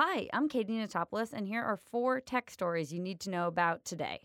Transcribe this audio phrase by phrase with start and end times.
[0.00, 3.84] Hi, I'm Katie Notopoulos, and here are four tech stories you need to know about
[3.84, 4.20] today.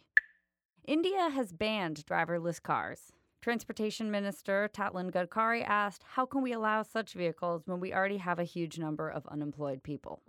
[0.86, 3.12] India has banned driverless cars.
[3.42, 8.38] Transportation Minister Tatlin Gadkari asked, How can we allow such vehicles when we already have
[8.38, 10.22] a huge number of unemployed people?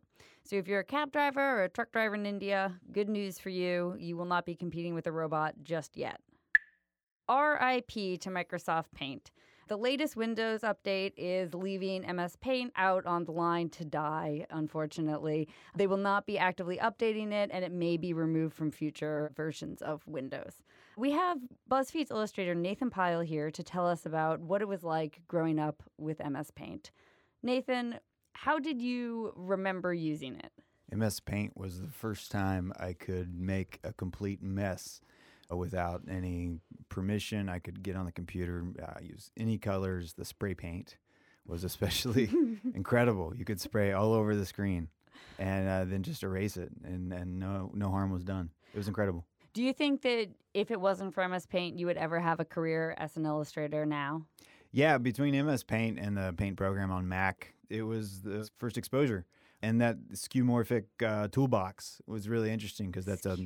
[0.44, 3.50] So, if you're a cab driver or a truck driver in India, good news for
[3.50, 3.96] you.
[3.98, 6.22] You will not be competing with a robot just yet.
[7.28, 9.30] RIP to Microsoft Paint.
[9.66, 15.48] The latest Windows update is leaving MS Paint out on the line to die, unfortunately.
[15.74, 19.80] They will not be actively updating it, and it may be removed from future versions
[19.80, 20.62] of Windows.
[20.98, 21.38] We have
[21.70, 25.82] BuzzFeed's illustrator Nathan Pyle here to tell us about what it was like growing up
[25.96, 26.90] with MS Paint.
[27.42, 27.98] Nathan,
[28.34, 30.52] how did you remember using it?
[30.92, 35.00] MS Paint was the first time I could make a complete mess
[35.50, 36.58] without any
[36.88, 37.48] permission.
[37.48, 40.14] I could get on the computer, uh, use any colors.
[40.14, 40.96] The spray paint
[41.46, 42.30] was especially
[42.74, 43.34] incredible.
[43.36, 44.88] You could spray all over the screen
[45.38, 48.50] and uh, then just erase it, and, and no, no harm was done.
[48.72, 49.24] It was incredible.
[49.52, 52.44] Do you think that if it wasn't for MS Paint, you would ever have a
[52.44, 54.26] career as an illustrator now?
[54.72, 59.24] Yeah, between MS Paint and the Paint program on Mac, it was the first exposure.
[59.62, 63.38] And that skeuomorphic uh, toolbox was really interesting because that's a,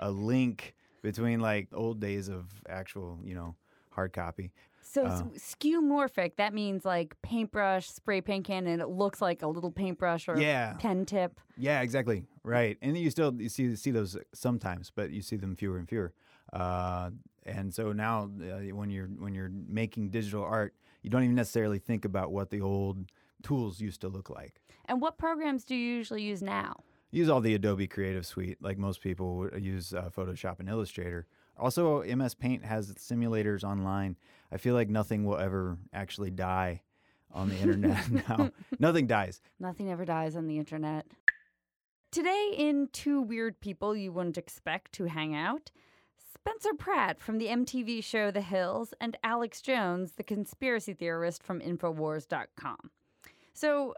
[0.00, 3.54] a link between like old days of actual, you know,
[3.90, 4.50] hard copy.
[4.80, 9.46] So uh, skeuomorphic, that means like paintbrush, spray paint can, and it looks like a
[9.46, 10.72] little paintbrush or yeah.
[10.78, 11.40] pen tip.
[11.58, 12.24] Yeah, exactly.
[12.42, 12.78] Right.
[12.80, 16.14] And you still you see see those sometimes, but you see them fewer and fewer.
[16.52, 17.10] Uh,
[17.44, 21.78] and so now uh, when you're when you're making digital art, you don't even necessarily
[21.78, 23.04] think about what the old
[23.42, 24.62] tools used to look like.
[24.86, 26.76] And what programs do you usually use now?
[27.14, 31.26] Use all the Adobe Creative Suite, like most people would use uh, Photoshop and Illustrator.
[31.56, 34.16] Also, MS Paint has simulators online.
[34.50, 36.82] I feel like nothing will ever actually die
[37.30, 38.50] on the internet now.
[38.78, 39.40] Nothing dies.
[39.60, 41.06] Nothing ever dies on the internet.
[42.10, 45.70] Today, in Two Weird People You Wouldn't Expect to Hang Out,
[46.32, 51.60] Spencer Pratt from the MTV show The Hills and Alex Jones, the conspiracy theorist from
[51.60, 52.90] Infowars.com.
[53.52, 53.94] So,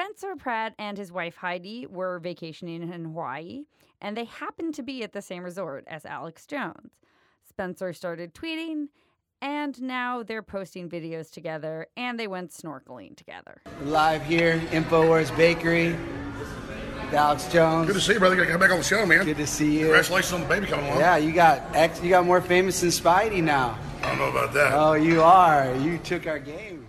[0.00, 3.64] Spencer Pratt and his wife Heidi were vacationing in Hawaii,
[4.00, 6.92] and they happened to be at the same resort as Alex Jones.
[7.46, 8.86] Spencer started tweeting,
[9.42, 13.60] and now they're posting videos together, and they went snorkeling together.
[13.82, 15.94] Live here, Infowars Bakery.
[17.12, 17.86] Alex Jones.
[17.86, 18.36] Good to see you, brother.
[18.36, 19.26] Got to come back on the show, man.
[19.26, 19.80] Good to see you.
[19.80, 20.98] Congratulations on the baby coming along.
[20.98, 23.78] Yeah, you got ex, you got more famous than Speidi now.
[24.02, 24.72] I don't know about that.
[24.72, 25.76] Oh, you are.
[25.76, 26.86] You took our game.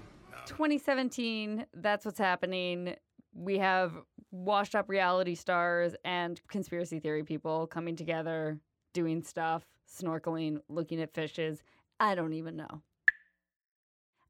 [0.61, 2.93] 2017, that's what's happening.
[3.33, 3.93] We have
[4.29, 8.59] washed up reality stars and conspiracy theory people coming together,
[8.93, 11.63] doing stuff, snorkeling, looking at fishes.
[11.99, 12.83] I don't even know.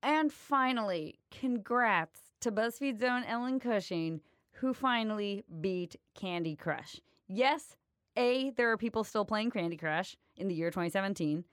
[0.01, 4.21] And finally, congrats to BuzzFeed's own Ellen Cushing,
[4.53, 7.01] who finally beat Candy Crush.
[7.27, 7.75] Yes,
[8.15, 11.43] A, there are people still playing Candy Crush in the year 2017.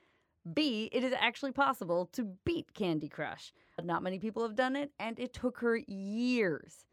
[0.53, 3.53] B, it is actually possible to beat Candy Crush.
[3.81, 6.85] Not many people have done it, and it took her years.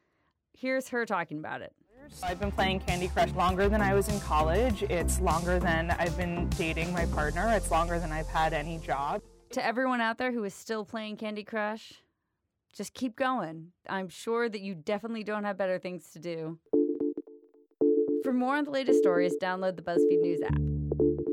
[0.53, 1.73] Here's her talking about it.
[2.23, 4.83] I've been playing Candy Crush longer than I was in college.
[4.85, 7.53] It's longer than I've been dating my partner.
[7.53, 9.23] It's longer than I've had any job.
[9.51, 11.95] To everyone out there who is still playing Candy Crush,
[12.75, 13.73] just keep going.
[13.89, 16.59] I'm sure that you definitely don't have better things to do.
[18.23, 21.26] For more on the latest stories, download the BuzzFeed News app.